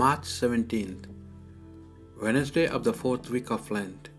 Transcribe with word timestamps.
March 0.00 0.24
17th, 0.24 1.06
Wednesday 2.20 2.66
of 2.66 2.84
the 2.84 2.92
fourth 2.92 3.30
week 3.30 3.50
of 3.50 3.70
Lent. 3.70 4.10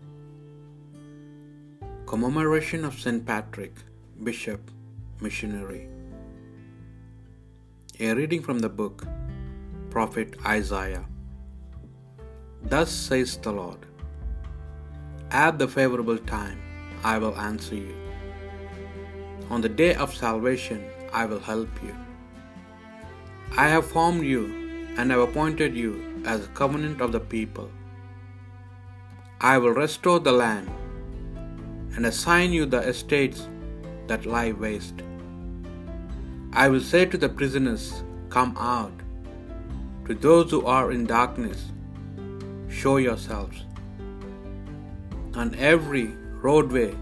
Commemoration 2.04 2.84
of 2.84 2.98
St. 2.98 3.24
Patrick, 3.24 3.76
Bishop, 4.24 4.72
Missionary. 5.20 5.88
A 8.00 8.12
reading 8.12 8.42
from 8.42 8.58
the 8.58 8.68
book 8.68 9.06
Prophet 9.88 10.34
Isaiah. 10.44 11.04
Thus 12.64 12.90
says 12.90 13.36
the 13.36 13.52
Lord 13.52 13.86
At 15.30 15.60
the 15.60 15.68
favorable 15.68 16.18
time 16.18 16.60
I 17.04 17.18
will 17.18 17.36
answer 17.38 17.76
you. 17.76 17.94
On 19.48 19.60
the 19.60 19.68
day 19.68 19.94
of 19.94 20.12
salvation 20.12 20.84
I 21.12 21.26
will 21.26 21.38
help 21.38 21.68
you. 21.84 21.94
I 23.56 23.68
have 23.68 23.86
formed 23.86 24.24
you 24.24 24.67
and 24.98 25.12
have 25.12 25.20
appointed 25.20 25.76
you 25.76 26.22
as 26.26 26.44
a 26.44 26.48
covenant 26.48 27.00
of 27.00 27.12
the 27.12 27.20
people. 27.20 27.70
I 29.40 29.56
will 29.56 29.70
restore 29.70 30.18
the 30.18 30.32
land 30.32 30.68
and 31.94 32.04
assign 32.04 32.52
you 32.52 32.66
the 32.66 32.80
estates 32.80 33.48
that 34.08 34.26
lie 34.26 34.50
waste. 34.50 35.02
I 36.52 36.68
will 36.68 36.80
say 36.80 37.04
to 37.06 37.16
the 37.16 37.28
prisoners, 37.28 38.02
Come 38.28 38.56
out. 38.58 38.92
To 40.06 40.14
those 40.14 40.50
who 40.50 40.66
are 40.66 40.90
in 40.90 41.06
darkness, 41.06 41.70
show 42.68 42.96
yourselves. 42.96 43.64
On 45.34 45.54
every 45.54 46.06
roadway 46.42 46.94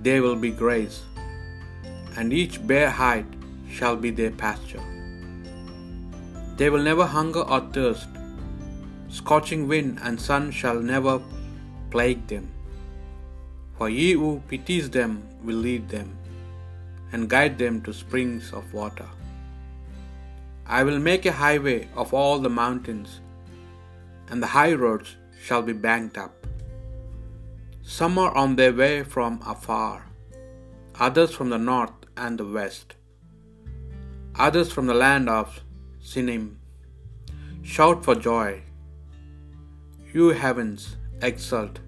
there 0.00 0.22
will 0.22 0.36
be 0.36 0.50
grace, 0.50 1.02
and 2.16 2.32
each 2.32 2.64
bare 2.66 2.90
height 2.90 3.26
shall 3.68 3.96
be 3.96 4.10
their 4.10 4.30
pasture. 4.30 4.91
They 6.62 6.70
will 6.70 6.84
never 6.86 7.04
hunger 7.12 7.40
or 7.54 7.60
thirst. 7.76 8.10
Scorching 9.08 9.62
wind 9.70 9.98
and 10.00 10.20
sun 10.26 10.44
shall 10.58 10.80
never 10.90 11.14
plague 11.90 12.20
them. 12.32 12.44
For 13.76 13.88
he 13.88 14.12
who 14.12 14.28
pities 14.50 14.88
them 14.96 15.14
will 15.46 15.56
lead 15.56 15.88
them 15.88 16.10
and 17.10 17.28
guide 17.32 17.56
them 17.62 17.80
to 17.86 17.92
springs 18.02 18.52
of 18.52 18.76
water. 18.80 19.08
I 20.78 20.84
will 20.84 21.00
make 21.08 21.26
a 21.26 21.32
highway 21.40 21.88
of 21.96 22.14
all 22.20 22.38
the 22.38 22.54
mountains, 22.60 23.18
and 24.28 24.40
the 24.40 24.52
high 24.54 24.74
roads 24.84 25.16
shall 25.46 25.62
be 25.70 25.76
banked 25.88 26.16
up. 26.26 26.46
Some 27.98 28.22
are 28.26 28.32
on 28.44 28.54
their 28.54 28.76
way 28.84 29.02
from 29.16 29.40
afar, 29.54 30.06
others 31.08 31.34
from 31.40 31.50
the 31.56 31.62
north 31.72 32.08
and 32.16 32.38
the 32.38 32.50
west, 32.60 32.94
others 34.46 34.70
from 34.70 34.86
the 34.86 35.00
land 35.06 35.28
of 35.40 35.60
Sinim. 36.10 36.56
Shout 37.62 38.04
for 38.04 38.14
joy, 38.26 38.62
you 40.12 40.30
heavens, 40.40 40.96
exult, 41.28 41.78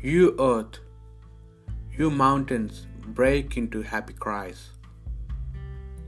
you 0.00 0.34
earth, 0.40 0.78
you 1.96 2.10
mountains, 2.10 2.86
break 3.20 3.56
into 3.56 3.82
happy 3.82 4.12
cries. 4.24 4.70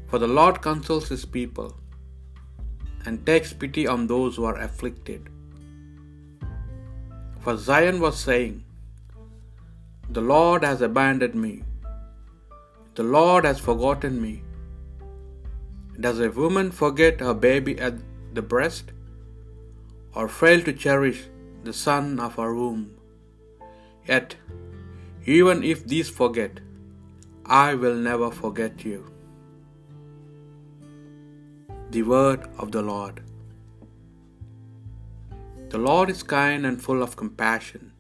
For 0.09 0.19
the 0.19 0.33
Lord 0.39 0.61
consoles 0.61 1.09
his 1.09 1.25
people 1.25 1.71
and 3.05 3.25
takes 3.25 3.53
pity 3.53 3.87
on 3.87 4.09
those 4.09 4.35
who 4.35 4.45
are 4.45 4.59
afflicted. 4.59 5.29
For 7.43 7.57
Zion 7.57 8.01
was 8.01 8.19
saying, 8.19 8.65
The 10.11 10.27
Lord 10.35 10.65
has 10.65 10.83
abandoned 10.83 11.37
me, 11.47 11.55
the 12.97 13.09
Lord 13.19 13.45
has 13.45 13.61
forgotten 13.69 14.21
me. 14.21 14.35
Does 15.99 16.21
a 16.21 16.31
woman 16.31 16.71
forget 16.71 17.21
her 17.21 17.35
baby 17.35 17.79
at 17.79 17.95
the 18.33 18.43
breast, 18.43 18.93
or 20.15 20.29
fail 20.29 20.63
to 20.63 20.73
cherish 20.73 21.25
the 21.63 21.73
son 21.73 22.21
of 22.21 22.35
her 22.35 22.55
womb? 22.55 22.97
Yet, 24.07 24.37
even 25.25 25.63
if 25.63 25.87
these 25.87 26.11
forget, 26.11 26.61
I 27.47 27.75
will 27.75 27.95
never 27.95 28.31
forget 28.31 28.85
you. 28.85 29.11
The 31.91 32.03
word 32.03 32.49
of 32.59 32.73
the 32.73 32.83
Lord. 32.83 33.23
The 35.69 35.79
Lord 35.79 36.11
is 36.11 36.23
kind 36.23 36.67
and 36.67 36.83
full 36.83 37.03
of 37.03 37.17
compassion, 37.17 37.93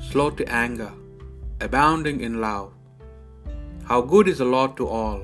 slow 0.00 0.30
to 0.30 0.50
anger, 0.50 0.92
abounding 1.60 2.20
in 2.20 2.40
love. 2.40 2.72
How 3.84 4.00
good 4.00 4.28
is 4.28 4.38
the 4.38 4.44
Lord 4.44 4.76
to 4.78 4.86
all, 4.86 5.20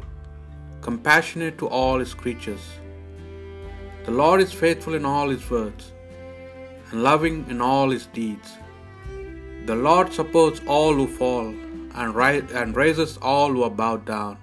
compassionate 0.87 1.57
to 1.59 1.67
all 1.67 1.99
his 1.99 2.15
creatures. 2.23 2.65
The 4.07 4.15
Lord 4.21 4.41
is 4.45 4.53
faithful 4.53 4.95
in 4.99 5.07
all 5.11 5.31
his 5.31 5.45
words, 5.51 5.93
and 6.91 7.03
loving 7.03 7.39
in 7.49 7.61
all 7.69 7.91
his 7.97 8.07
deeds. 8.19 8.51
The 9.71 9.79
Lord 9.87 10.13
supports 10.13 10.61
all 10.67 10.93
who 10.93 11.07
fall 11.07 11.47
and, 12.01 12.51
and 12.61 12.77
raises 12.77 13.17
all 13.33 13.51
who 13.53 13.63
are 13.63 13.77
bowed 13.83 14.05
down. 14.05 14.37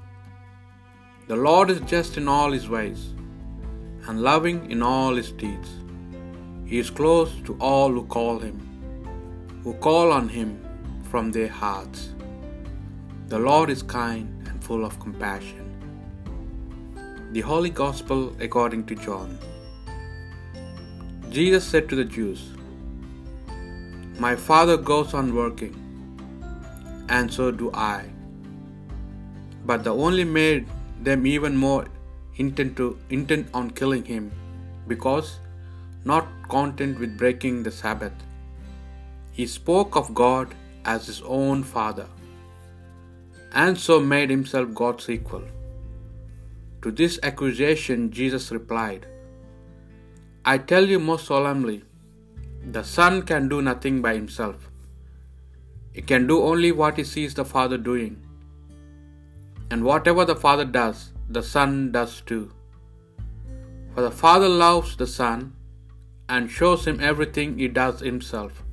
The 1.28 1.36
Lord 1.36 1.70
is 1.70 1.82
just 1.82 2.18
in 2.18 2.28
all 2.28 2.52
his 2.52 2.68
ways 2.68 3.02
and 4.08 4.24
loving 4.32 4.60
in 4.72 4.82
all 4.82 5.16
his 5.16 5.32
deeds. 5.32 5.70
He 6.66 6.80
is 6.80 6.90
close 6.90 7.32
to 7.46 7.56
all 7.60 7.92
who 7.92 8.06
call 8.06 8.40
him, 8.40 8.58
who 9.64 9.74
call 9.76 10.12
on 10.12 10.28
him 10.28 10.52
from 11.12 11.32
their 11.32 11.54
hearts. 11.64 12.16
The 13.28 13.40
Lord 13.40 13.70
is 13.70 13.84
kind 13.84 14.48
and 14.48 14.64
full 14.64 14.84
of 14.84 15.00
compassion. 15.00 15.71
The 17.36 17.44
Holy 17.50 17.70
Gospel 17.70 18.36
according 18.46 18.82
to 18.88 18.96
John. 19.04 19.30
Jesus 21.36 21.64
said 21.64 21.88
to 21.92 21.96
the 22.00 22.04
Jews, 22.16 22.42
My 24.24 24.32
Father 24.48 24.76
goes 24.90 25.14
on 25.20 25.30
working, 25.34 25.76
and 27.08 27.32
so 27.36 27.46
do 27.62 27.70
I. 27.74 28.00
But 29.66 29.86
the 29.86 29.94
only 30.08 30.26
made 30.40 30.68
them 31.02 31.26
even 31.36 31.56
more 31.56 31.86
intent, 32.36 32.76
to, 32.82 32.90
intent 33.10 33.48
on 33.54 33.72
killing 33.80 34.04
him, 34.04 34.28
because, 34.90 35.32
not 36.04 36.28
content 36.50 37.00
with 37.00 37.18
breaking 37.24 37.64
the 37.64 37.72
Sabbath, 37.72 38.28
he 39.32 39.48
spoke 39.48 39.96
of 39.96 40.14
God 40.14 40.54
as 40.84 41.08
his 41.14 41.24
own 41.40 41.64
Father, 41.64 42.10
and 43.54 43.84
so 43.88 44.02
made 44.02 44.30
himself 44.30 44.74
God's 44.84 45.10
equal. 45.18 45.48
To 46.84 46.92
this 46.92 47.20
accusation, 47.22 48.12
Jesus 48.12 48.52
replied, 48.52 49.06
I 50.44 50.58
tell 50.58 50.86
you 50.86 51.00
most 51.00 51.28
solemnly, 51.28 51.84
the 52.66 52.84
Son 52.84 53.22
can 53.22 53.48
do 53.48 53.62
nothing 53.62 54.02
by 54.02 54.14
himself. 54.16 54.70
He 55.94 56.02
can 56.02 56.26
do 56.26 56.42
only 56.42 56.72
what 56.72 56.98
he 56.98 57.04
sees 57.04 57.34
the 57.34 57.46
Father 57.46 57.78
doing. 57.78 58.18
And 59.70 59.84
whatever 59.84 60.26
the 60.26 60.36
Father 60.36 60.66
does, 60.66 61.12
the 61.30 61.44
Son 61.44 61.92
does 61.92 62.22
too. 62.22 62.52
For 63.94 64.02
the 64.02 64.12
Father 64.12 64.50
loves 64.50 64.96
the 64.96 65.08
Son 65.08 65.54
and 66.30 66.50
shows 66.50 66.88
him 66.88 67.00
everything 67.00 67.58
he 67.58 67.68
does 67.68 68.00
himself. 68.00 68.64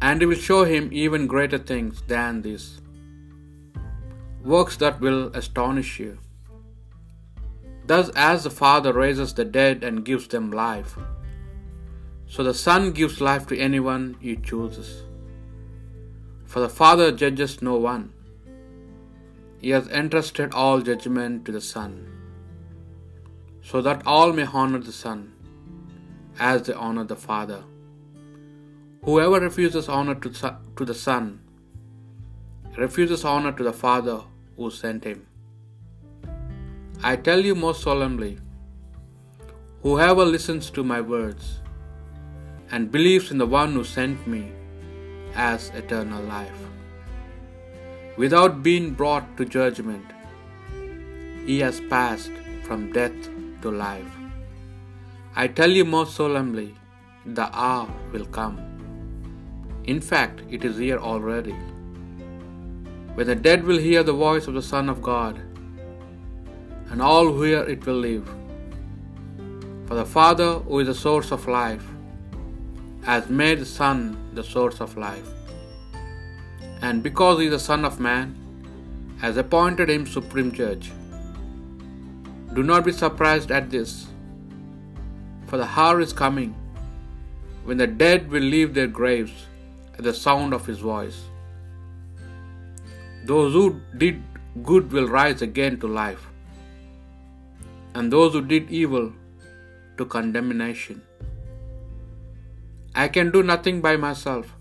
And 0.00 0.20
he 0.20 0.26
will 0.26 0.36
show 0.36 0.64
him 0.64 0.88
even 0.92 1.26
greater 1.26 1.58
things 1.58 2.02
than 2.06 2.42
this 2.42 2.80
works 4.42 4.76
that 4.76 5.00
will 5.00 5.26
astonish 5.34 5.98
you. 5.98 6.16
Thus, 7.86 8.08
as 8.16 8.44
the 8.44 8.50
Father 8.50 8.92
raises 8.92 9.32
the 9.34 9.44
dead 9.44 9.84
and 9.84 10.04
gives 10.04 10.26
them 10.28 10.50
life, 10.50 10.96
so 12.26 12.42
the 12.42 12.54
Son 12.54 12.90
gives 12.90 13.20
life 13.20 13.46
to 13.46 13.58
anyone 13.58 14.16
he 14.20 14.36
chooses. 14.36 15.04
For 16.44 16.60
the 16.60 16.68
Father 16.68 17.12
judges 17.12 17.62
no 17.62 17.76
one, 17.76 18.12
he 19.60 19.70
has 19.70 19.86
entrusted 19.88 20.52
all 20.52 20.80
judgment 20.80 21.44
to 21.44 21.52
the 21.52 21.60
Son, 21.60 21.94
so 23.62 23.80
that 23.80 24.02
all 24.06 24.32
may 24.32 24.44
honor 24.44 24.78
the 24.78 24.92
Son 24.92 25.32
as 26.38 26.62
they 26.62 26.72
honor 26.72 27.04
the 27.04 27.16
Father. 27.16 27.62
Whoever 29.04 29.38
refuses 29.40 29.88
honor 29.88 30.16
to, 30.16 30.30
to 30.76 30.84
the 30.84 30.94
Son 30.94 31.40
refuses 32.76 33.24
honor 33.24 33.52
to 33.52 33.62
the 33.62 33.72
Father 33.72 34.20
who 34.56 34.70
sent 34.70 35.04
him. 35.04 35.26
I 37.02 37.14
tell 37.14 37.40
you 37.40 37.54
most 37.54 37.82
solemnly, 37.82 38.38
whoever 39.82 40.24
listens 40.24 40.70
to 40.70 40.82
my 40.82 41.00
words 41.00 41.60
and 42.70 42.90
believes 42.90 43.30
in 43.30 43.38
the 43.38 43.46
one 43.46 43.74
who 43.74 43.84
sent 43.84 44.26
me 44.26 44.50
has 45.32 45.70
eternal 45.74 46.22
life. 46.24 46.58
Without 48.16 48.62
being 48.62 48.92
brought 48.92 49.36
to 49.36 49.44
judgment, 49.44 50.06
he 51.44 51.60
has 51.60 51.80
passed 51.82 52.32
from 52.64 52.92
death 52.92 53.28
to 53.60 53.70
life. 53.70 54.14
I 55.36 55.48
tell 55.48 55.70
you 55.70 55.84
most 55.84 56.16
solemnly, 56.16 56.74
the 57.26 57.50
hour 57.52 57.88
will 58.12 58.24
come. 58.24 58.58
In 59.84 60.00
fact, 60.00 60.40
it 60.50 60.64
is 60.64 60.78
here 60.78 60.98
already. 60.98 61.54
When 63.14 63.26
the 63.26 63.34
dead 63.34 63.64
will 63.64 63.78
hear 63.78 64.02
the 64.02 64.14
voice 64.14 64.46
of 64.46 64.54
the 64.54 64.62
Son 64.62 64.88
of 64.88 65.02
God, 65.02 65.38
and 66.90 67.02
all 67.02 67.40
hear 67.42 67.62
it 67.62 67.84
will 67.86 68.00
live. 68.00 68.28
For 69.86 69.94
the 69.94 70.04
Father, 70.04 70.54
who 70.60 70.80
is 70.80 70.88
the 70.88 70.94
source 70.94 71.30
of 71.30 71.46
life, 71.46 71.84
has 73.04 73.28
made 73.28 73.60
the 73.60 73.66
Son 73.66 74.16
the 74.34 74.42
source 74.42 74.80
of 74.80 74.96
life. 74.96 75.28
And 76.82 77.02
because 77.02 77.38
he 77.38 77.46
is 77.46 77.52
the 77.52 77.58
Son 77.58 77.84
of 77.84 78.00
Man, 78.00 78.34
has 79.20 79.36
appointed 79.36 79.88
him 79.88 80.06
supreme 80.06 80.52
judge. 80.52 80.92
Do 82.54 82.62
not 82.62 82.84
be 82.84 82.92
surprised 82.92 83.50
at 83.50 83.70
this, 83.70 84.06
for 85.46 85.56
the 85.56 85.68
hour 85.80 86.00
is 86.00 86.12
coming 86.12 86.54
when 87.64 87.78
the 87.78 87.86
dead 87.86 88.30
will 88.30 88.42
leave 88.42 88.74
their 88.74 88.86
graves 88.86 89.46
at 89.98 90.04
the 90.04 90.14
sound 90.14 90.52
of 90.52 90.66
his 90.66 90.78
voice. 90.78 91.22
Those 93.24 93.52
who 93.52 93.80
did 93.96 94.22
good 94.62 94.92
will 94.92 95.08
rise 95.08 95.42
again 95.42 95.78
to 95.80 95.88
life, 95.88 96.28
and 97.96 98.12
those 98.14 98.34
who 98.34 98.42
did 98.52 98.70
evil 98.78 99.06
to 99.98 100.04
condemnation. 100.14 100.96
I 103.04 103.08
can 103.14 103.30
do 103.36 103.42
nothing 103.50 103.80
by 103.86 103.92
myself. 104.02 104.54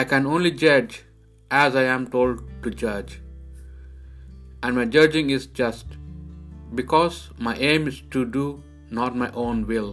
I 0.00 0.04
can 0.12 0.26
only 0.34 0.52
judge 0.62 0.94
as 1.50 1.76
I 1.82 1.84
am 1.96 2.06
told 2.14 2.40
to 2.62 2.70
judge. 2.84 3.20
And 4.62 4.76
my 4.78 4.86
judging 4.96 5.30
is 5.36 5.46
just, 5.60 5.98
because 6.80 7.18
my 7.48 7.54
aim 7.70 7.86
is 7.92 8.00
to 8.16 8.24
do 8.38 8.46
not 9.00 9.20
my 9.24 9.30
own 9.44 9.66
will, 9.72 9.90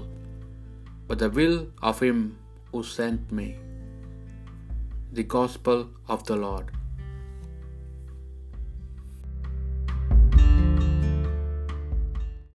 but 1.07 1.19
the 1.19 1.30
will 1.39 1.68
of 1.91 2.00
Him 2.00 2.21
who 2.71 2.83
sent 2.83 3.35
me. 3.41 3.50
The 5.12 5.27
Gospel 5.38 5.89
of 6.07 6.25
the 6.31 6.38
Lord. 6.47 6.71